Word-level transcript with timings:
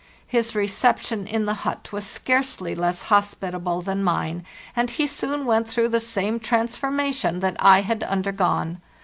His 0.25 0.55
reception 0.55 1.27
in 1.27 1.45
the 1.45 1.53
hut 1.61 1.91
was 1.91 2.07
scarcely 2.07 2.73
less 2.73 3.03
hos 3.03 3.35
pitable 3.35 3.85
than 3.85 4.03
mine, 4.03 4.43
and 4.75 4.89
he 4.89 5.05
soon 5.05 5.45
went 5.45 5.67
through 5.67 5.89
the 5.89 5.99
same 5.99 6.39
540 6.39 6.41
LARTHTEST 6.41 6.51
NORLLTE 6.51 6.79
transformation 7.21 7.39
that 7.41 7.63
I 7.63 7.81
had 7.81 8.01
undergone. 8.05 8.81